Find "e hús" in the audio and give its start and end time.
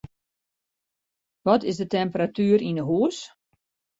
2.81-3.17